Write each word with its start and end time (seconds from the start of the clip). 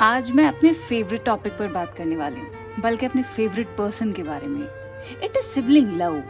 आज 0.00 0.30
मैं 0.30 0.46
अपने 0.46 0.72
फेवरेट 0.72 1.24
टॉपिक 1.24 1.52
पर 1.52 1.68
बात 1.68 1.94
करने 1.94 2.16
वाली 2.16 2.40
हूँ, 2.40 2.80
बल्कि 2.80 3.06
अपने 3.06 3.22
फेवरेट 3.22 3.68
पर्सन 3.68 4.12
के 4.12 4.22
बारे 4.22 4.46
में। 4.46 4.60
इट 5.24 5.36
इज़ 5.36 5.44
सिबलिंग 5.44 5.96
लव 5.96 6.22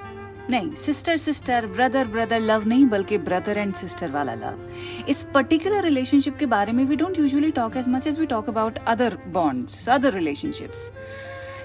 नहीं 0.51 0.71
sister 0.75 1.17
sister 1.17 1.67
brother 1.67 2.07
brother 2.07 2.41
love 2.41 2.67
नहीं, 2.67 2.87
बल्कि 2.87 3.19
ब्रदर 3.19 3.59
एंड 3.59 3.75
सिस्टर 3.75 4.11
वाला 4.11 4.35
लव 4.35 5.05
इस 5.09 5.23
पर्टिकुलर 5.35 5.83
रिलेशनशिप 5.85 6.37
के 6.39 6.47
बारे 6.47 6.73
में 6.73 6.85
we 6.85 6.97
don't 6.97 7.19
usually 7.19 7.51
talk 7.51 7.77
as 7.77 7.89
much 7.89 8.07
as 8.07 8.19
we 8.19 8.27
talk 8.27 8.49
about 8.49 8.79
other 8.79 9.19
bonds 9.27 9.89
other 9.89 10.15
relationships 10.15 10.91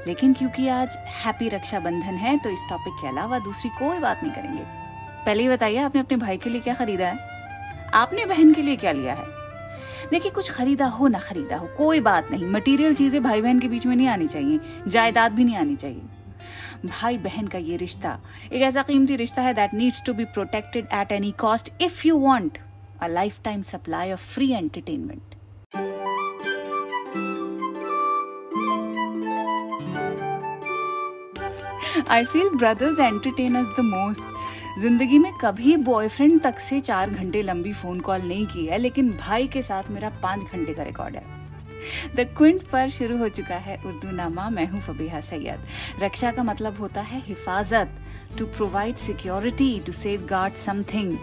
लेकिन 0.07 0.33
क्योंकि 0.33 0.67
आज 0.67 0.97
हैप्पी 1.25 1.47
रक्षाबंधन 1.49 2.17
है 2.17 2.38
तो 2.38 2.49
इस 2.49 2.65
टॉपिक 2.70 2.93
के 2.93 3.07
अलावा 3.07 3.39
दूसरी 3.39 3.70
कोई 3.79 3.99
बात 3.99 4.23
नहीं 4.23 4.33
करेंगे। 4.33 4.63
पहले 5.25 5.43
ही 5.43 5.49
बताइए, 5.49 5.77
आपने 5.77 6.01
अपने 6.01 6.17
भाई 6.17 6.38
के 6.38 6.49
लिए 6.49 6.61
क्या 6.61 6.73
खरीदा 6.73 7.07
है? 7.07 7.91
आपने 7.93 8.25
बहन 8.25 8.54
के 8.54 8.61
लिए 8.61 8.75
क्या 8.75 8.92
लिया 8.92 9.14
है? 9.14 9.43
देखिए, 10.13 10.31
कुछ 10.31 10.49
खरीदा 10.51 10.85
हो, 10.87 11.07
ना 11.07 11.19
खरीदा 11.19 11.57
हो, 11.57 11.67
कोई 11.77 11.99
बात 12.07 12.31
नहीं। 12.31 12.45
मटेरियल 12.51 12.93
चीज़ें 12.95 13.21
भाई 13.23 13.41
बहन 13.41 13.59
के 13.59 13.67
बीच 13.67 13.85
में 13.85 13.95
नहीं 13.95 14.07
आनी 14.07 14.27
चाहिए, 14.27 14.59
जायदाद 14.87 15.31
भी 15.31 15.43
नहीं 15.43 15.55
आनी 15.57 15.75
चाहिए। 15.75 16.01
भाई 16.86 17.17
बहन 17.17 17.47
का 17.47 17.57
ये 17.59 17.77
रिश्ता, 17.77 18.17
एक 18.51 18.61
ऐसा 18.61 18.81
कीमती 18.83 19.15
रिश्ता 19.15 19.41
है 19.41 19.53
that 19.53 19.73
needs 19.73 20.03
to 20.05 20.13
be 20.13 20.25
protected 20.36 20.87
at 20.93 21.11
any 21.11 21.31
cost 21.39 21.71
if 21.81 22.07
you 22.07 22.17
want 22.19 22.57
a 23.01 23.07
lifetime 23.43 23.61
supply 23.61 24.11
of 24.11 24.31
free 24.33 24.51
entertainment 24.51 25.36
I 32.09 32.25
feel 32.25 32.50
brothers 32.50 33.00
entertain 33.00 33.55
us 33.55 33.67
the 33.77 33.83
most 33.86 34.42
ज़िंदगी 34.80 35.17
में 35.19 35.31
कभी 35.33 35.75
बॉयफ्रेंड 35.77 36.39
तक 36.41 36.59
से 36.59 36.80
चार 36.80 37.09
घंटे 37.09 37.41
लंबी 37.41 37.73
फ़ोन 37.73 38.00
कॉल 38.00 38.22
नहीं 38.22 38.45
की 38.47 38.66
है, 38.66 38.77
लेकिन 38.77 39.11
भाई 39.11 39.47
के 39.47 39.61
साथ 39.61 39.89
मेरा 39.91 40.09
पाँच 40.23 40.52
घंटे 40.52 40.73
का 40.73 40.84
रिकॉर्ड 40.84 41.16
है। 41.16 41.42
द 42.16 42.25
क्विंट 42.38 42.64
पर 42.64 42.89
शुरू 42.89 43.17
हो 43.17 43.28
चुका 43.30 43.56
है 43.58 43.78
उर्दू 43.86 44.11
नामा 44.11 44.50
मैं 44.50 44.66
हूँ 44.67 44.81
फबीहा 44.81 45.20
सैयद। 45.22 46.03
रक्षा 46.03 46.31
का 46.31 46.44
मतलब 46.44 46.78
होता 46.80 47.02
है 47.02 47.22
हिफाजत 47.25 47.95
to 48.38 48.45
provide 48.48 48.95
security 48.98 49.80
to 49.86 49.92
safeguard 50.30 50.56
something 50.58 51.17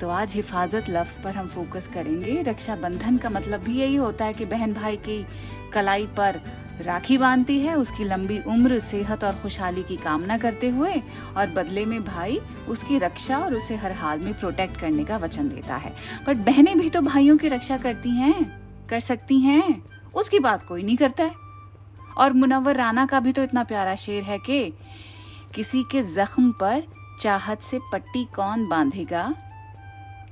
तो 0.00 0.08
आज 0.10 0.34
हिफाजत 0.34 0.90
लफ्ज 0.90 1.18
पर 1.18 1.34
हम 1.34 1.48
फोकस 1.48 1.88
करेंगे। 1.94 2.40
रक्षाबंधन 2.42 3.16
का 3.16 3.30
मतलब 3.30 3.60
भी 3.60 3.78
यही 3.80 3.94
होता 3.96 4.24
है 4.24 4.32
कि 4.32 4.44
बहन 4.46 4.72
भाई 4.74 4.96
की 5.08 5.24
कलाई 5.72 6.06
पर 6.18 6.40
राखी 6.82 7.18
बांधती 7.18 7.58
है, 7.60 7.74
उसकी 7.74 8.04
लंबी 8.04 8.38
उम्र, 8.38 8.78
सेहत 8.78 9.24
और 9.24 9.34
खुशहाली 9.34 9.82
की 9.82 9.96
कामना 9.96 10.38
करते 10.38 10.68
हुए 10.68 10.94
और 11.36 11.46
बदले 11.46 11.84
में 11.84 12.04
भाई 12.04 12.40
उसकी 12.68 12.98
रक्षा 12.98 13.38
और 13.38 13.54
उसे 13.54 13.76
हर 13.76 13.92
हाल 13.92 14.20
में 14.20 14.34
प्रोटेक्ट 14.34 14.80
करने 14.80 15.04
का 15.04 15.16
वचन 15.16 15.48
देता 15.48 15.76
है। 15.76 15.94
बट 16.26 16.36
बहनें 16.36 16.78
भी 16.78 16.90
तो 16.90 17.00
भाइयों 17.00 17.36
की 17.36 17.48
रक्षा 17.48 17.78
करती 17.78 18.10
हैं, 18.10 18.60
कर 18.88 19.00
सकती 19.00 19.40
हैं, 19.40 19.82
उसकी 20.14 20.38
बात 20.38 20.66
कोई 20.66 20.82
नहीं 20.82 20.96
करता 20.96 21.24
है। 21.24 21.34
और 22.16 22.32
मुनवर 22.32 22.76
राना 22.76 23.06
का 23.06 23.20
भी 23.20 23.32
तो 23.32 23.42
इतना 23.42 23.64
प्यारा 23.64 23.94
शेर 23.94 24.22
है 24.22 24.38
कि 24.38 24.72
किसी 25.54 25.82
के 25.82 26.02
जख्म 26.02 26.50
पर 26.52 26.82
चाहत 27.20 27.62
से 27.62 27.78
पट्टी 27.92 28.24
कौन 28.24 28.66
बांधेगा? 28.68 29.34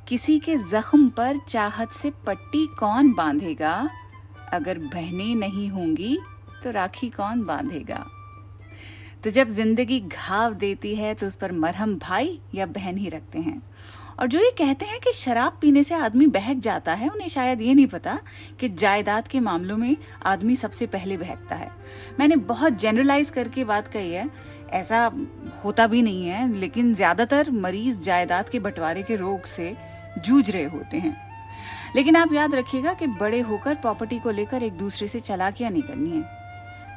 किसी 0.09 0.39
के 0.39 0.57
जख्म 0.57 1.09
पर 1.09 1.37
चाहत 1.49 1.93
से 1.93 2.11
पट्टी 2.11 2.67
कौन 2.67 3.13
बांधेगा? 3.13 3.91
अगर 4.53 4.79
बहनें 4.79 5.35
नहीं 5.35 5.69
होंगी 5.69 6.19
तो 6.65 6.71
राखी 6.71 7.09
कौन 7.11 7.45
बांधेगा? 7.45 8.05
तो 9.25 9.31
जब 9.31 9.49
ज़िंदगी 9.49 10.01
घाव 10.01 10.55
देती 10.55 10.95
है 10.97 11.15
तो 11.15 11.27
उस 11.27 11.35
पर 11.35 11.53
मरहम 11.53 11.95
भाई 11.99 12.39
या 12.55 12.67
बहन 12.67 12.97
ही 12.97 13.09
रखते 13.09 13.39
हैं। 13.39 13.63
और 14.21 14.27
जो 14.27 14.39
ये 14.39 14.51
कहते 14.51 14.85
हैं 14.85 14.99
कि 15.01 15.13
शराब 15.13 15.59
पीने 15.61 15.83
से 15.83 15.95
आदमी 15.95 16.27
बहक 16.27 16.59
जाता 16.59 16.95
है, 16.95 17.09
उन्हें 17.09 17.29
शायद 17.29 17.61
ये 17.61 17.75
नहीं 17.75 17.87
पता 17.87 18.19
कि 18.61 18.69
जायदाद 18.69 19.29
के 19.29 19.41
मामलों 19.41 19.77
में 19.77 19.97
आदमी 20.23 20.57
सबसे 20.57 20.87
पहले 20.87 21.17
बहकता 21.17 21.57
है। 21.57 21.71
मैंने 22.21 22.37
बहुत 22.37 22.73
जनरलाइज 22.73 23.31
करके 23.31 23.65
बात 23.65 23.89
कही 23.89 24.13
है। 24.13 24.29
ऐसा 24.73 25.11
होता 25.65 25.87
भी 25.87 26.03
नहीं 26.03 26.27
है, 26.27 26.53
लेकिन 26.55 26.95
ज़्यादातर 26.95 27.51
मरीज़ 27.51 28.03
जायदाद 28.03 28.49
के 28.49 28.59
बंटवारे 28.59 29.03
के 29.03 29.17
रोग 29.17 29.45
से 29.45 29.77
जूझ 30.19 30.51
रहे 30.51 30.65
होते 30.65 30.97
हैं। 30.97 31.17
लेकिन 31.97 32.17
आप 32.17 32.33
याद 32.33 32.55
रखिएगा 32.55 32.93
कि 32.95 33.07
बड़े 33.07 33.41
होकर 33.41 33.75
प्रॉपर्टी 33.75 34.19
को 34.19 34.31
लेकर 34.31 34.63
एक 34.63 34.73
दूसरे 34.73 35.09
से 35.09 35.21
चलाकियाँ 35.21 35.71
नहीं 35.71 35.83
करनी 35.83 36.11
है। 36.11 36.38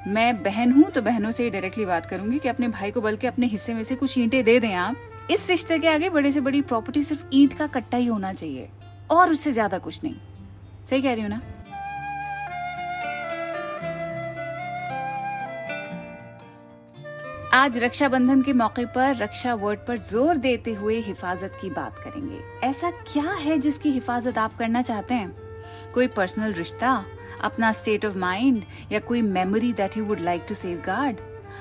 मैं 0.08 0.42
बहन 0.44 0.72
हूँ 0.72 0.90
तो 0.92 1.02
बहनों 1.02 1.32
से 1.32 1.50
डायरेक्टली 1.50 1.86
बात 1.86 2.06
करूँगी 2.06 2.40
कि 2.40 2.50
अपने 2.50 2.68
भाई 2.68 2.92
को 2.92 3.02
बल्कि 3.02 3.28
अपने 3.28 3.48
हिस्से 3.48 3.74
में 3.74 3.84
से 3.84 3.96
कुछ 3.96 4.18
ईंटें 4.18 4.44
दे 4.44 4.60
दें 4.60 4.74
आप। 4.74 5.28
इस 5.32 5.50
रिश्ते 5.50 5.78
के 5.80 5.88
आगे 5.88 6.10
बड़े 6.10 6.32
से 6.32 6.42
बड़ी 6.42 6.62
प्रॉपर्टी 6.64 7.04
सिर्फ़ 7.04 7.26
ईंट 7.34 7.54
का 7.54 7.68
कट्टा 7.70 7.98
ही 7.98 8.06
होना 8.06 8.32
चाहिए, 8.34 8.70
और 9.12 9.32
उससे 9.32 9.52
ज़्यादा 9.52 9.78
कुछ 9.78 10.04
नहीं। 10.04 10.16
सही 10.90 11.02
कह 11.02 11.14
रही 11.14 11.22
हूँ 11.22 11.30
ना? 11.30 11.42
आज 17.54 17.78
रक्षाबंधन 17.78 18.42
के 18.42 18.54
मौके 18.54 18.86
पर 18.88 19.16
रक्षा 19.16 19.54
वर्ड 19.56 19.80
पर 19.80 19.98
ज़ोर 20.00 20.38
देते 20.38 20.74
हुए 20.74 21.00
हिफाजत 21.02 21.58
की 21.62 21.70
बात 21.70 21.98
करेंगे। 21.98 22.42
ऐसा 22.68 22.92
क्या 22.92 23.32
है 23.40 23.58
जिसकी 23.58 23.92
हिफाजत 23.92 24.38
आप 24.38 24.58
करना 24.58 24.82
चाहते 24.82 25.14
हैं? 25.14 25.41
कोई 25.94 26.08
पर्सनल 26.08 26.54
रिश्ता, 26.54 27.06
अपना 27.44 27.72
स्टेट 27.72 28.06
ऑफ़ 28.06 28.18
माइंड 28.18 28.64
या 28.92 29.00
कोई 29.00 29.22
memory 29.22 29.74
that 29.74 29.98
you 29.98 30.06
would 30.06 30.20
like 30.20 30.46
to 30.50 30.56
safeguard 30.86 31.18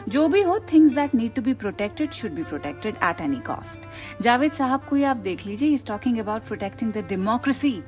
जो 0.09 0.27
भी 0.29 0.43
हो 0.43 0.59
things 0.73 0.95
that 0.95 1.15
need 1.15 1.35
to 1.35 1.43
be 1.43 1.55
protected 1.55 2.11
should 2.11 2.31
be 2.31 2.43
protected 2.43 2.97
at 3.05 3.21
any 3.21 3.41
cost 3.47 3.89
Javed 4.23 4.53
साहब 4.53 4.85
को 4.85 5.05
आप 5.07 5.17
देख 5.17 5.47
लीजिए 5.47 5.71
is 5.71 5.87
talking 5.87 6.19
about 6.19 6.43
protecting 6.43 6.93
the 6.93 7.07
democracy 7.09 7.83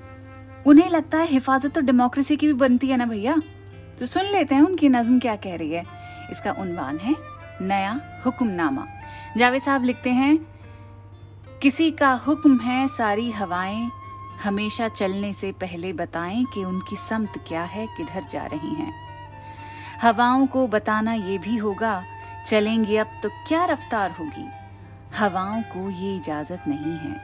उन्हें 0.66 0.90
लगता 0.90 1.18
है 1.18 1.26
हिफाजत 1.26 1.74
तो 1.74 1.80
डेमोक्रेसी 1.80 2.36
की 2.36 2.46
भी 2.46 2.52
बनती 2.52 2.86
है 2.86 2.96
ना 2.96 3.06
भैया? 3.06 3.36
तो 3.98 4.06
सुन 4.06 4.24
लेते 4.24 4.54
हैं 4.54 4.62
उनकी 4.62 4.88
नज्म 4.88 5.18
क्या 5.20 5.34
कह 5.36 5.56
रही 5.56 5.70
है। 5.70 5.84
इसका 6.30 6.52
उन्वान 6.52 6.98
है 6.98 7.14
नया 7.62 8.00
हुक्मनामा। 8.26 8.86
जावेद 9.36 9.62
साहब 9.62 9.84
लिखते 9.84 10.10
हैं, 10.10 10.36
किसी 11.62 11.90
का 11.90 12.12
हुक्म 12.26 12.58
है 12.58 12.86
सारी 12.88 13.30
हवाएँ 13.30 13.90
हमेशा 14.40 14.88
चलने 14.88 15.32
से 15.32 15.52
पहले 15.52 15.92
बताएँ 15.92 16.44
कि 16.44 16.64
उनकी 16.64 16.96
समत 16.96 17.32
क्या 17.48 17.62
है, 17.62 17.86
किधर 17.86 18.24
जा 18.30 18.46
रही 18.46 18.74
हैं। 18.74 18.92
हवाओं 20.02 20.46
को 20.46 20.66
बताना 20.68 21.12
ये 21.12 21.38
भी 21.38 21.56
होगा, 21.56 22.04
चलेंगे 22.46 22.96
अब 22.96 23.06
तो 23.22 23.28
क्या 23.28 23.64
रफ्तार 23.64 24.10
होगी। 24.10 24.48
हवाओं 25.16 25.62
को 25.62 25.90
ये 25.90 26.16
इजाज़त 26.16 26.62
नहीं 26.68 26.98
है 26.98 27.20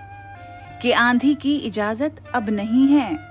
कि 0.82 0.92
आंधी 0.92 1.34
की 1.34 1.56
इजाज़त 1.56 2.24
अब 2.34 2.50
नहीं 2.50 2.88
है। 2.88 3.28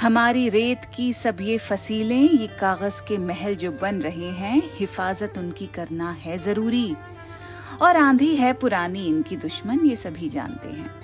हमारी 0.00 0.48
रेत 0.48 0.82
की 0.96 1.12
सब 1.12 1.36
ये 1.40 1.58
फसीलें, 1.58 2.30
ये 2.30 2.46
कागज़ 2.46 3.02
के 3.08 3.18
महल 3.18 3.54
जो 3.54 3.72
बन 3.72 4.00
रहे 4.00 4.30
हैं, 4.30 4.62
हिफाजत 4.74 5.34
उनकी 5.38 5.66
करना 5.66 6.10
है 6.10 6.38
ज़रूरी। 6.38 6.96
और 7.82 7.96
आंधी 7.96 8.36
है 8.36 8.52
पुरानी, 8.52 9.06
इनकी 9.06 9.36
दुश्मन 9.36 9.86
ये 9.86 9.96
सभी 9.96 10.28
जानते 10.28 10.68
हैं। 10.68 11.03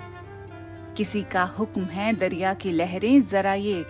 किसी 1.00 1.22
का 1.22 1.42
हुक्म 1.42 1.82
है, 1.82 2.12
दरिया 2.12 2.54
की 2.54 2.72
लहरें 2.72 3.26
जरा 3.26 3.54
ये 3.54 3.86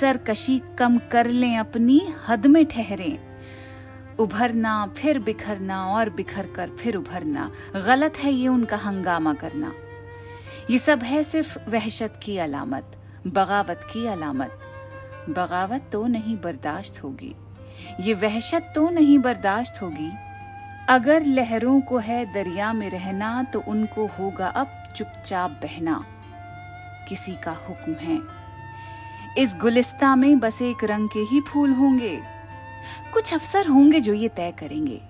सरकशी 0.00 0.62
कम 0.78 0.98
कर 0.98 1.26
लें 1.26 1.58
अपनी 1.58 2.08
हद 2.28 2.46
में 2.46 2.66
ठहरें। 2.66 3.18
उभरना, 4.16 4.92
फिर 4.96 5.18
बिखरना 5.18 5.86
और 5.86 6.10
बिखर 6.10 6.46
कर 6.46 6.70
फिर 6.70 6.96
उभरना। 6.96 7.52
गलत 7.74 8.18
है 8.18 8.32
ये 8.32 8.48
उनका 8.48 8.76
हंगामा 8.76 9.34
करना। 9.34 9.72
ये 10.70 10.78
सब 10.78 11.02
है 11.02 11.22
सिर्फ़ 11.22 11.58
वहशत 11.68 12.20
की 12.22 12.38
अलामत, 12.38 12.96
बगावत 13.26 13.80
की 13.92 14.06
अलामत। 14.06 14.60
बगावत 15.28 15.90
तो 15.92 16.06
नहीं 16.06 16.36
बर्दाश्त 16.36 17.02
होगी। 17.02 17.34
ये 18.00 18.14
वहशत 18.14 18.72
तो 18.74 18.90
नहीं 18.90 19.18
बर्दाश्त 19.18 19.82
होगी। 19.82 20.12
अगर 20.88 21.26
लहरों 21.26 21.80
को 21.80 21.98
है 21.98 22.32
दरिया 22.34 22.72
में 22.72 22.90
रहना 22.90 23.42
तो 23.42 23.62
उनको 23.68 24.06
होगा 24.06 24.46
अब 24.46 24.92
चुपचाप 24.96 25.50
बहना। 25.50 26.06
किसी 27.10 27.32
का 27.32 27.52
हुक्म 27.52 27.92
है। 27.92 28.20
इस 29.38 29.54
गुलिस्ता 29.60 30.16
में 30.16 30.38
बस 30.38 30.62
एक 30.62 30.84
रंग 30.84 31.08
के 31.08 31.18
ही 31.18 31.40
फूल 31.40 31.72
होंगे। 31.72 32.22
कुछ 33.12 33.34
अफसर 33.34 33.66
होंगे 33.66 34.00
जो 34.00 34.14
ये 34.14 34.28
तय 34.28 34.52
करेंगे। 34.58 35.00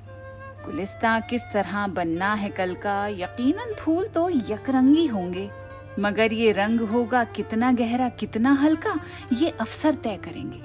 गुलिस्ता 0.65 1.21
किस 1.21 1.43
तरह 1.43 1.87
बनना 1.87 2.35
है 2.35 2.49
कल 2.49 2.75
का, 2.75 3.09
यकीनन 3.09 3.75
फूल 3.75 4.07
तो 4.07 4.31
यकरंगी 4.31 5.07
होंगे। 5.07 5.51
मगर 5.99 6.33
ये 6.33 6.53
रंग 6.53 6.81
होगा 6.81 7.25
कितना 7.25 7.73
गहरा, 7.73 8.09
कितना 8.09 8.53
हल्का, 8.53 9.01
ये 9.33 9.51
अफसर 9.51 9.95
तय 9.95 10.17
करेंगे। 10.17 10.63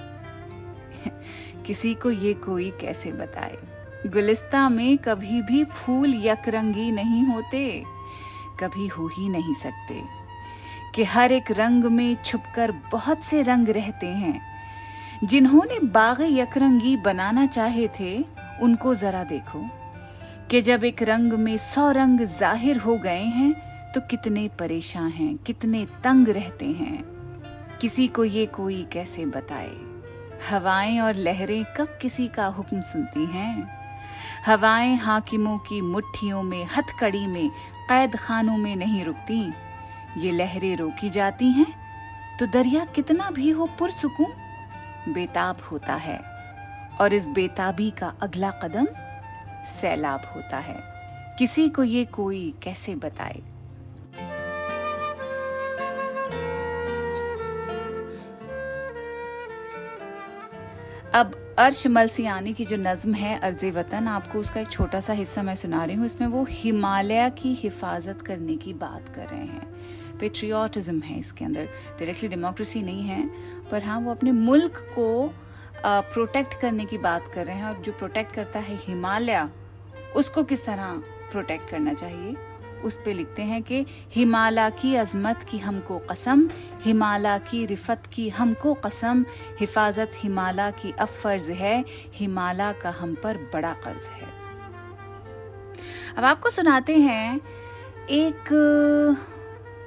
किसी 1.63 1.93
को 1.93 2.11
ये 2.11 2.33
कोई 2.33 2.71
कैसे 2.81 3.11
बताए? 3.11 3.57
गुलिस्ता 4.07 4.69
में 4.69 4.97
कभी 4.97 5.41
भी 5.41 5.63
फूल 5.63 6.13
यकरंगी 6.15 6.91
नहीं 6.91 7.25
होते, 7.25 7.83
कभी 8.59 8.87
हो 8.87 9.07
ही 9.07 9.29
नहीं 9.29 9.53
सकते। 9.53 10.14
कि 10.95 11.03
हर 11.03 11.31
एक 11.31 11.51
रंग 11.51 11.83
में 11.83 12.15
छुपकर 12.25 12.71
बहुत 12.91 13.23
से 13.23 13.41
रंग 13.41 13.69
रहते 13.69 14.07
हैं। 14.07 14.41
जिन्होंने 15.23 15.79
बाग 15.79 16.21
यकरंगी 16.21 16.95
बनाना 16.97 17.45
चाहे 17.45 17.87
थे, 17.99 18.25
उनको 18.61 18.95
जरा 18.95 19.23
देखो 19.23 19.63
कि 20.51 20.61
जब 20.61 20.83
एक 20.83 21.03
रंग 21.03 21.33
में 21.33 21.57
सौ 21.57 21.89
रंग 21.91 22.19
ज़ाहिर 22.19 22.77
हो 22.77 22.97
गए 22.97 23.23
हैं 23.23 23.53
तो 23.91 24.01
कितने 24.01 24.47
परेशान 24.59 25.09
हैं, 25.09 25.35
कितने 25.37 25.85
तंग 26.03 26.27
रहते 26.27 26.65
हैं। 26.65 27.03
किसी 27.81 28.07
को 28.07 28.23
ये 28.23 28.45
कोई 28.45 28.83
कैसे 28.83 29.25
बताए? 29.25 29.71
हवाएँ 30.49 30.99
और 30.99 31.15
लहरें 31.15 31.63
कब 31.77 31.97
किसी 32.01 32.27
का 32.27 32.45
हुक्म 32.45 32.81
सुनती 32.81 33.25
हैं? 33.25 33.67
हवाएँ 34.45 34.95
हाकिमों 34.95 35.57
की 35.57 35.81
मुट्ठियों 35.81 36.43
में, 36.43 36.65
हथकड़ी 36.65 37.27
में, 37.27 37.49
कैद 37.89 38.15
खानों 38.15 38.57
में 38.57 38.75
नहीं 38.75 39.03
रुकती। 39.05 39.53
ये 40.17 40.31
लहरें 40.31 40.75
रोकी 40.77 41.09
जाती 41.09 41.49
हैं 41.51 41.67
तो 42.39 42.45
दरिया 42.45 42.85
कितना 42.85 43.29
भी 43.31 43.49
हो 43.49 43.65
पुरसुकून, 43.79 44.31
बेताब 45.13 45.57
होता 45.71 45.93
है। 45.93 46.19
और 47.01 47.13
इस 47.13 47.27
बेताबी 47.27 47.89
का 47.91 48.13
अगला 48.21 48.51
कदम 48.51 48.87
सैलाब 49.65 50.31
होता 50.35 50.57
है। 50.57 50.77
किसी 51.39 51.69
को 51.69 51.83
ये 51.83 52.05
कोई 52.05 52.53
कैसे 52.63 52.95
बताए? 52.95 53.41
अब 61.13 61.55
अर्श 61.59 61.87
मलसियानी 61.87 62.53
की 62.53 62.65
जो 62.65 62.77
नज्म 62.77 63.13
है, 63.13 63.39
अर्ज़ 63.39 63.65
वतन, 63.65 64.07
आपको 64.07 64.39
उसका 64.39 64.59
एक 64.61 64.67
छोटा 64.67 64.99
सा 64.99 65.13
हिस्सा 65.13 65.43
मैं 65.43 65.55
सुना 65.55 65.83
रही 65.85 65.95
हूँ। 65.95 66.05
इसमें 66.05 66.27
वो 66.27 66.45
हिमालय 66.49 67.29
की 67.29 67.53
हिफाजत 67.53 68.21
करने 68.21 68.55
की 68.55 68.73
बात 68.73 69.09
कर 69.09 69.27
रहे 69.27 69.39
हैं। 69.39 69.75
पेट्रियाटिज्म 70.19 70.99
है 71.01 71.19
इसके 71.19 71.45
अंदर। 71.45 71.65
डायरेक्टली 71.99 72.29
डेमोक्रेसी 72.29 72.81
नहीं 72.83 73.03
है, 73.03 73.27
पर 73.71 73.83
हाँ 73.83 73.99
वो 73.99 74.11
अपने 74.11 74.31
मुल्क 74.31 74.85
को 74.95 75.33
प्रोटेक्ट 75.85 76.59
करने 76.61 76.85
की 76.85 76.97
बात 76.97 77.27
कर 77.27 77.45
रहे 77.45 77.55
हैं 77.57 77.65
और 77.65 77.81
जो 77.81 77.91
प्रोटेक्ट 77.91 78.33
करता 78.35 78.59
है 78.59 78.77
हिमालय, 78.81 79.47
उसको 80.15 80.43
किस 80.43 80.65
तरह 80.65 81.01
प्रोटेक्ट 81.31 81.69
करना 81.69 81.93
चाहिए? 81.93 82.35
उस 82.83 82.97
पे 83.05 83.13
लिखते 83.13 83.41
हैं 83.41 83.61
कि 83.63 83.85
हिमालय 84.11 84.69
की 84.71 84.95
अजमत 84.95 85.43
की 85.49 85.57
हमको 85.57 85.97
कसम 86.11 86.47
हिमालय 86.81 87.39
की 87.49 87.65
रिफत 87.65 88.03
की 88.13 88.27
हमको 88.29 88.73
कसम, 88.75 89.25
हिफाजत 89.59 90.11
हिमालय 90.15 90.71
की 90.71 90.91
अब 90.91 91.07
फ़र्ज़ 91.07 91.51
है 91.51 91.83
हिमालय 92.13 92.73
का 92.81 92.89
हम 92.91 93.15
पर 93.15 93.37
बड़ा 93.53 93.73
कर्ज 93.83 94.03
है। 94.11 94.27
अब 96.17 96.23
आपको 96.23 96.49
सुनाते 96.49 96.97
हैं 96.97 97.39
एक 98.11 98.49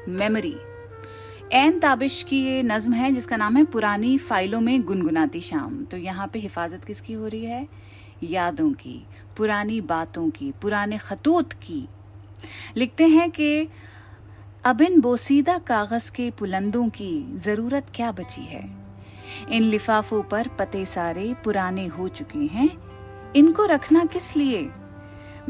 मेमोरी 0.09 0.57
एन 1.53 1.79
ताबिश 1.79 2.23
की 2.23 2.45
ये 2.45 2.63
नज्म 2.63 2.93
है, 2.93 3.13
जिसका 3.13 3.37
नाम 3.37 3.57
है 3.57 3.65
पुरानी 3.65 4.19
फाइलों 4.19 4.61
में 4.61 4.83
गुनगुनाती 4.83 5.41
शाम। 5.41 5.85
तो 5.85 5.97
यहाँ 5.97 6.27
पे 6.27 6.39
हिफाजत 6.39 6.85
किसकी 6.85 7.13
हो 7.13 7.27
रही 7.27 7.45
है? 7.45 7.69
यादों 8.23 8.73
की, 8.73 9.07
पुरानी 9.37 9.81
बातों 9.81 10.31
की, 10.31 10.53
पुराने 10.63 10.99
खतूत 10.99 11.53
की। 11.53 11.89
लिखते 12.77 13.07
हैं 13.07 13.31
कि 13.31 13.69
अब 14.65 14.81
इन 14.81 15.01
बोसीदा 15.01 15.59
कागज़ 15.59 16.13
के 16.13 16.31
पुलंदों 16.31 16.89
की 16.89 17.37
ज़रूरत 17.37 17.87
क्या 17.95 18.13
बची 18.13 18.43
है? 18.43 18.71
इन 19.51 19.63
लिफाफों 19.63 20.23
पर 20.23 20.49
पते 20.49 20.85
सारे 20.85 21.35
पुराने 21.45 21.87
हो 21.87 22.09
चुके 22.09 22.39
हैं। 22.39 22.71
इनको 23.37 23.65
रखना 23.65 24.05
किस 24.05 24.37
लिए? 24.37 24.71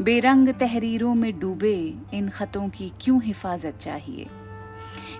बेरंग 0.01 0.49
तहरीरों 0.49 1.15
में 1.15 1.39
डूबे 1.39 1.95
इन 2.13 2.29
खतों 2.29 2.69
की 2.69 2.91
क्यों 3.01 3.21
हिफाजत 3.23 3.77
चाहिए? 3.77 4.27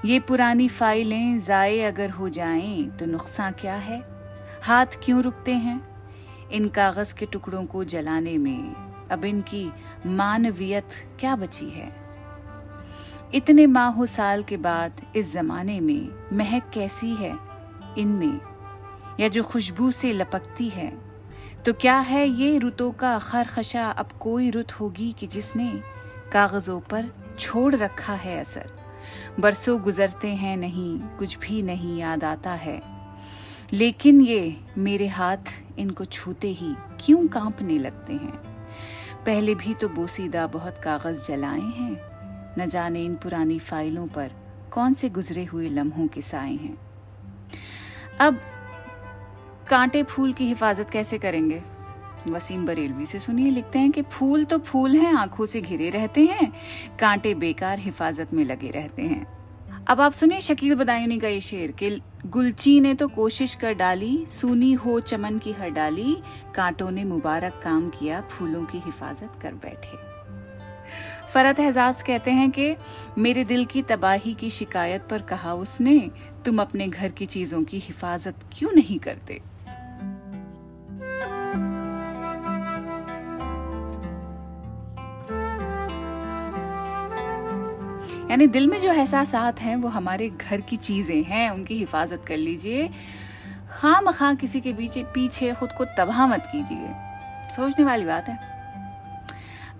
ये 0.05 0.19
पुरानी 0.19 0.67
फाइलें 0.67 1.39
जाए 1.39 1.79
अगर 1.79 2.09
हो 2.09 2.29
जाएँ 2.29 2.89
तो 2.89 3.05
नुकसान 3.05 3.53
क्या 3.53 3.75
है? 3.75 3.99
हाथ 4.63 4.85
क्यों 5.03 5.23
रुकते 5.23 5.53
हैं? 5.53 5.81
इन 6.51 6.67
कागज़ 6.67 7.15
के 7.15 7.25
टुकड़ों 7.25 7.65
को 7.65 7.83
जलाने 7.83 8.37
में 8.37 8.75
अब 9.11 9.25
इनकी 9.25 9.71
मानवीयत 10.05 10.87
क्या 11.19 11.35
बची 11.35 11.69
है? 11.69 11.91
इतने 13.33 13.65
माहो 13.65 14.05
साल 14.05 14.43
के 14.43 14.57
बाद 14.57 15.01
इस 15.15 15.33
जमाने 15.33 15.79
में 15.79 16.09
महक 16.37 16.71
कैसी 16.73 17.13
है 17.15 17.37
इनमें? 17.97 18.39
या 19.19 19.27
जो 19.27 19.43
खुशबू 19.43 19.91
से 19.91 20.13
लपकती 20.13 20.69
है 20.69 20.97
तो 21.65 21.73
क्या 21.73 21.99
है 21.99 22.27
ये 22.27 22.57
रुतों 22.57 22.91
का 22.91 23.19
खरखशा 23.19 23.89
अब 23.89 24.09
कोई 24.11 24.51
रुत 24.51 24.71
होगी 24.71 25.15
कि 25.19 25.27
जिसने 25.27 25.71
कागजों 26.33 26.79
पर 26.79 27.13
छोड़ 27.39 27.75
रखा 27.75 28.13
है 28.13 28.39
असर? 28.39 28.78
बरसों 29.39 29.81
गुजरते 29.81 30.27
हैं 30.27 30.57
नहीं, 30.57 30.99
कुछ 30.99 31.39
भी 31.39 31.61
नहीं 31.61 31.97
याद 31.97 32.23
आता 32.23 32.51
है। 32.51 32.81
लेकिन 33.73 34.21
ये 34.21 34.57
मेरे 34.77 35.07
हाथ 35.07 35.63
इनको 35.79 36.05
छूते 36.05 36.47
ही 36.47 36.75
क्यों 36.99 37.27
कांपने 37.27 37.79
लगते 37.79 38.13
हैं? 38.13 38.37
पहले 39.25 39.55
भी 39.55 39.73
तो 39.73 39.89
बोसीदा 39.89 40.47
बहुत 40.47 40.77
कागज़ 40.77 41.27
जलाए 41.27 41.59
हैं। 41.59 42.09
न 42.59 42.65
जाने 42.67 43.03
इन 43.03 43.15
पुरानी 43.15 43.59
फाइलों 43.59 44.07
पर 44.07 44.31
कौन 44.71 44.93
से 44.93 45.09
गुजरे 45.09 45.43
हुए 45.43 45.69
लम्हों 45.69 46.07
के 46.07 46.21
साए 46.21 46.53
हैं। 46.53 46.77
अब 48.19 48.39
कांटे 49.69 50.03
फूल 50.03 50.33
की 50.33 50.45
हिफाजत 50.45 50.89
कैसे 50.89 51.17
करेंगे? 51.17 51.63
वसीम 52.27 52.65
बरेलवी 52.65 53.05
से 53.05 53.19
सुनिए, 53.19 53.49
लिखते 53.49 53.79
हैं 53.79 53.91
कि 53.91 54.01
फूल 54.01 54.43
तो 54.43 54.57
फूल 54.57 54.95
हैं, 54.95 55.13
आँखों 55.13 55.45
से 55.45 55.61
घिरे 55.61 55.89
रहते 55.89 56.25
हैं, 56.25 56.51
कांटे 56.99 57.33
बेकार 57.33 57.79
हिफाजत 57.79 58.33
में 58.33 58.45
लगे 58.45 58.69
रहते 58.69 59.01
हैं। 59.01 59.25
अब 59.87 60.01
आप 60.01 60.11
सुनिए 60.11 60.41
शकील 60.41 60.75
बदायूनी 60.75 61.19
का 61.19 61.27
ये 61.27 61.39
शेर 61.39 61.71
कि 61.71 62.01
गुलची 62.25 62.79
ने 62.79 62.93
तो 62.93 63.07
कोशिश 63.07 63.55
कर 63.55 63.73
डाली, 63.73 64.25
सुनी 64.25 64.73
हो 64.73 64.99
चमन 64.99 65.37
की 65.37 65.51
हर 65.51 65.69
डाली, 65.69 66.17
कांटों 66.55 66.91
ने 66.91 67.03
मुबारक 67.03 67.59
काम 67.63 67.89
किया, 67.89 68.21
फूलों 68.21 68.63
की 68.65 68.77
हिफाजत 68.77 69.39
कर 69.41 69.53
बैठे। 69.53 69.97
फरत 71.33 71.59
एजाज 71.59 72.01
कहते 72.01 72.31
हैं 72.31 72.51
कि 72.51 72.75
मेरे 73.17 73.43
दिल 73.43 73.65
की 73.65 73.81
तबाही 73.81 74.33
की 74.33 74.49
शिकायत 74.49 75.07
पर 75.09 75.21
कहा 75.21 75.53
उसने, 75.53 76.11
तुम 76.45 76.61
अपने 76.61 76.87
घर 76.87 77.09
की 77.09 77.25
चीज़ों 77.25 77.63
की 77.63 77.79
हिफाजत 77.79 78.35
क्यों 78.57 78.71
नहीं 78.71 78.99
करते? 78.99 79.41
यानी 88.31 88.47
दिल 88.47 88.67
में 88.67 88.79
जो 88.79 88.93
एहसास 88.93 89.35
हैं, 89.35 89.75
वो 89.75 89.89
हमारे 89.89 90.29
घर 90.29 90.61
की 90.61 90.75
चीज़ें 90.75 91.23
हैं, 91.23 91.49
उनकी 91.49 91.77
हिफाजत 91.77 92.25
कर 92.27 92.37
लीजिए। 92.37 92.89
खाम 93.69 94.11
खां 94.11 94.35
किसी 94.35 94.61
के 94.61 94.73
पीछे 94.73 95.03
पीछे 95.03 95.53
खुद 95.53 95.71
को 95.71 95.85
तबाह 95.85 96.27
मत 96.27 96.43
कीजिए। 96.55 96.93
सोचने 97.55 97.85
वाली 97.85 98.05
बात 98.05 98.29
है। 98.29 98.39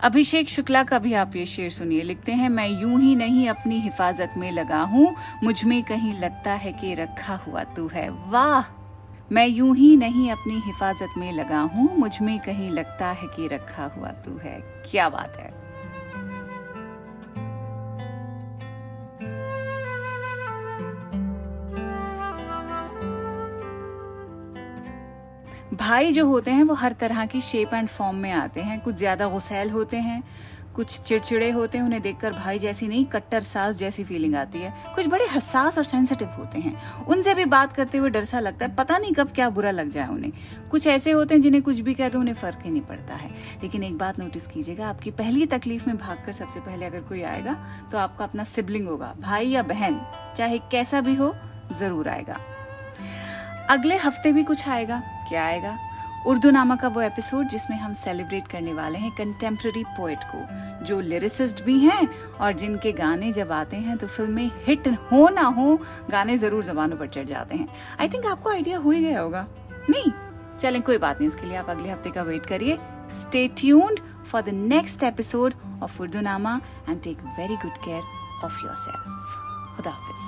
अभिषेक 0.02 0.50
शुक्ला 0.50 0.84
का 0.84 1.00
भी 1.00 1.14
आप 1.14 1.36
ये 1.36 1.46
शेर 1.46 1.70
सुनिए। 1.70 2.02
लिखते 2.02 2.32
हैं, 2.32 2.50
मैं 2.50 2.68
यूँ 2.68 3.02
ही 3.02 3.16
नहीं 3.16 3.50
अपनी 3.50 3.80
हिफाजत 3.80 4.34
में 4.38 4.52
लगा 4.52 4.82
हूँ। 4.82 5.16
मुझमें 5.44 5.84
कहीं 5.84 6.20
लगता 6.20 6.52
है 6.52 6.72
कि 6.72 6.94
रखा 6.94 7.36
हुआ 7.36 7.64
तू 7.64 7.88
है। 7.88 8.10
वाह! 8.10 8.76
मैं 9.32 9.48
यूँ 9.48 9.76
ही 9.76 9.98
नहीं 9.98 10.32
अपनी 10.32 10.62
हिफाजत 10.66 11.10
में 11.18 11.34
लगा 11.34 11.60
हूँ। 11.60 11.98
मुझमें 11.98 12.40
कहीं 12.40 12.70
लगता 12.70 13.08
है 13.08 13.28
कि 13.28 13.48
रखा 13.48 13.86
हुआ 13.86 14.08
तू 14.08 14.38
है। 14.38 14.84
क्या 14.92 15.10
बात 15.10 15.38
है। 15.38 15.59
भाई 25.80 26.12
जो 26.12 26.26
होते 26.28 26.52
हैं, 26.52 26.64
वो 26.64 26.74
हर 26.74 26.92
तरह 26.92 27.26
की 27.26 27.42
शेप 27.42 27.74
एंड 27.74 27.88
फॉर्म 27.88 28.16
में 28.16 28.32
आते 28.32 28.62
हैं। 28.62 28.80
कुछ 28.82 28.96
ज़्यादा 28.96 29.28
गुसैल 29.28 29.70
होते 29.70 29.98
हैं, 29.98 30.24
कुछ 30.76 31.00
चिड़चिड़े 31.00 31.50
होते 31.52 31.78
हैं, 31.78 31.86
उन्हें 31.86 32.02
देखकर 32.02 32.34
भाई 32.34 32.60
जैसी 32.60 32.88
नहीं, 32.88 33.06
कट्टर 33.06 33.42
सास 33.42 33.78
जैसी 33.78 34.04
फीलिंग 34.04 34.36
आती 34.36 34.60
है। 34.60 34.74
कुछ 34.96 35.08
बड़े 35.08 35.26
हसास 35.26 35.78
और 35.78 35.84
सेंसिटिव 35.84 36.28
होते 36.30 36.60
हैं। 36.60 37.06
उनसे 37.06 37.34
भी 37.34 37.46
बात 37.46 37.74
करते 37.74 37.98
हुए 37.98 38.10
डर 38.10 38.24
सा 38.24 38.40
लगता 38.40 38.66
है, 38.66 38.76
पता 38.76 38.98
नहीं 38.98 39.14
कब 39.14 39.32
क्या 39.32 39.50
बुरा 39.50 39.72
लग 39.72 39.90
जाए 39.90 40.08
उन्हें। 40.08 40.32
कुछ 40.72 40.88
ऐसे 40.88 41.12
होते 41.12 41.36
हैं 41.36 41.42
जिन्हें 41.42 41.64
कुछ 41.64 41.80
भी 41.80 41.94
कह 41.94 42.10
दो, 42.10 42.20
उन्हें 42.20 42.36
फ़र्क 42.36 42.60
ही 42.64 42.72
नहीं 42.72 42.82
पड़ता 42.82 43.14
है। 43.14 43.30
लेकिन 43.64 43.84
एक 43.84 43.98
बात 43.98 44.20
नोटिस 44.20 44.48
कीजिएगा, 44.48 44.88
आपकी 44.88 45.12
पहली 45.14 45.46
तकलीफ़ 45.48 45.88
में 45.88 45.98
भागकर 45.98 46.34
सबसे 46.34 46.60
पहले 46.60 46.86
अगर 46.86 47.02
कोई 47.02 47.22
आएगा 47.24 47.58
तो 47.92 47.98
आपका 47.98 48.26
अपना 48.26 48.44
सिबलिंग 48.46 48.88
होगा, 48.88 49.14
भाई 49.20 49.48
या 49.48 49.64
बहन, 49.64 50.02
चाहे 50.38 50.60
कैसा 50.72 51.02
भी 51.02 51.16
हो, 51.16 51.36
ज़रूर 51.74 52.10
आएगा। 52.10 52.40
अगले 53.70 53.98
हफ़्ते 53.98 54.32
भी 54.32 54.44
कुछ 54.44 54.68
आएगा। 54.70 55.02
क्या 55.30 55.46
आएगा? 55.46 55.78
उर्दू 56.28 56.50
नामा 56.52 56.76
का 56.76 56.88
वो 56.88 57.02
एपिसोड 57.02 57.48
जिसमें 57.48 57.78
हम 57.78 57.94
सेलिब्रेट 57.94 58.48
करने 58.48 58.74
वाले 58.74 59.00
हैं 59.00 59.12
कंटेम्प्रेरी 59.12 59.84
पोएट 59.98 60.24
को, 60.26 60.86
जो 60.86 61.00
लिरिसिस्ट 61.02 61.64
भी 61.64 61.78
हैं 61.80 62.08
और 62.34 62.54
जिनके 62.54 62.92
गाने 62.92 63.32
जब 63.32 63.52
आते 63.52 63.78
हैं 63.78 63.98
तो 63.98 64.08
फ़िल्में 64.08 64.50
हिट 64.66 64.88
हो 65.12 65.28
ना 65.30 65.42
हो, 65.42 65.80
गाने 66.12 66.38
ज़रूर 66.38 66.64
जबानों 66.64 66.98
पर 66.98 67.08
चढ़ 67.08 67.26
जाते 67.26 67.56
हैं। 67.56 67.68
आई 68.00 68.10
थिंक 68.10 68.26
आपको 68.26 68.50
आइडिया 68.50 68.78
हो 68.78 68.92
ही 68.92 69.02
गया 69.02 69.22
होगा। 69.22 69.46
नहीं, 69.90 70.12
चलें, 70.60 70.82
कोई 70.82 70.98
बात 70.98 71.20
नहीं, 71.20 71.28
इसके 71.28 71.48
लिए 71.48 71.58
आप 71.58 71.70
अगले 71.70 71.90
हफ़्ते 71.90 72.12
का 72.12 72.22
वेट 72.22 72.46
करिए। 72.46 72.78
Stay 73.12 73.48
tuned 73.58 74.00
for 74.26 74.42
the 74.42 74.50
next 74.50 75.04
episode 75.04 75.54
of 75.84 76.02
Urdunama 76.22 76.60
and 76.90 77.02
take 77.02 77.24
very 77.40 77.56
good 77.56 77.78
care 77.86 78.02
of 78.46 78.66
yourself 78.76 79.76
खुदाफिज़ 79.76 80.28